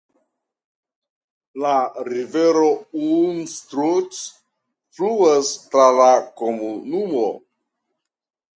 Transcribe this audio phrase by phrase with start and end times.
[1.65, 1.73] La
[2.07, 2.71] rivero
[3.17, 4.19] Unstrut
[4.97, 6.11] fluas tra la
[6.45, 7.31] komunumo.